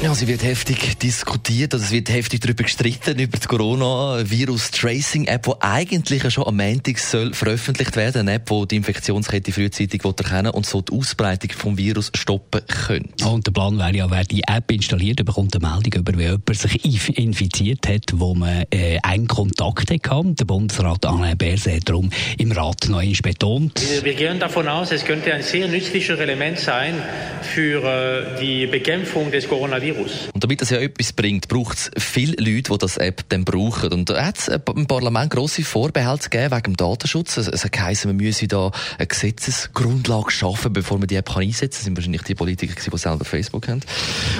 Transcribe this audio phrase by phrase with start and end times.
[0.00, 5.52] ja, sie wird heftig diskutiert, also es wird heftig darüber gestritten, über die Corona-Virus-Tracing-App, die
[5.60, 8.20] eigentlich schon am Montag soll veröffentlicht werden.
[8.20, 13.26] Eine App, die die Infektionskette frühzeitig erkennen und so die Ausbreitung des Virus stoppen könnte.
[13.26, 16.56] Und der Plan wäre ja, wer die App installiert, bekommt eine Meldung über, wie jemand
[16.56, 20.34] sich infiziert hat, wo man äh, einen Kontakt hatte.
[20.34, 23.82] Der Bundesrat Alain Berset hat darum im Rat noch einmal betont.
[24.04, 26.94] Wir, gehen davon aus, es könnte ein sehr nützlicher Element sein
[27.42, 29.87] für äh, die Bekämpfung des Coronavirus.
[29.94, 30.28] Virus.
[30.32, 33.92] Und damit das ja etwas bringt, braucht es viele Leute, die das App dann brauchen.
[33.92, 37.36] Und da hat es im Parlament grosse Vorbehalte gegeben wegen dem Datenschutz.
[37.36, 41.70] Es, es heisst, man müsse da eine Gesetzesgrundlage schaffen, bevor man die App einsetzen kann.
[41.70, 43.80] Das sind wahrscheinlich die Politiker, die selber Facebook haben.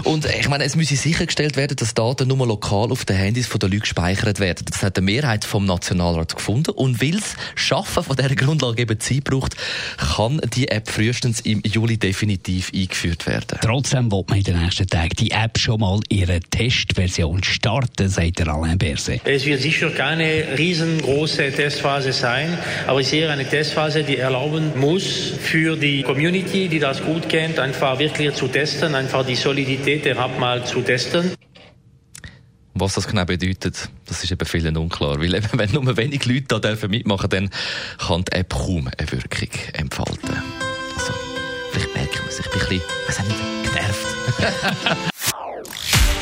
[0.05, 3.69] Und ich meine, es müsse sichergestellt werden, dass Daten nur lokal auf den Handys der
[3.69, 4.65] Leute gespeichert werden.
[4.71, 6.71] Das hat die Mehrheit vom Nationalrat gefunden.
[6.71, 9.57] Und weil es Schaffen von dieser Grundlage eben Zeit braucht,
[9.97, 13.59] kann die App frühestens im Juli definitiv eingeführt werden.
[13.61, 18.39] Trotzdem wird man in den nächsten Tagen die App schon mal ihre Testversion starten, sagt
[18.39, 19.21] der Alain Berset.
[19.25, 25.33] Es wird sicher keine riesengroße Testphase sein, aber ich sehe eine Testphase, die erlauben muss
[25.41, 30.17] für die Community, die das gut kennt, einfach wirklich zu testen, einfach die Solidität der
[30.17, 31.33] App mal zu testen.
[32.75, 35.19] Was das genau bedeutet, das ist eben vielen unklar.
[35.21, 39.13] Weil eben, wenn nur wenig Leute da mitmachen dürfen, dann kann die App kaum eine
[39.13, 40.43] Wirkung entfalten.
[40.95, 41.13] Also,
[41.73, 45.09] vielleicht merkt man sich ein bisschen, weiß nicht, genervt.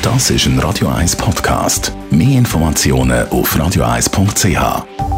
[0.03, 1.91] Das ist ein Radio 1 Podcast.
[2.11, 5.16] Mehr Informationen auf radio1.ch.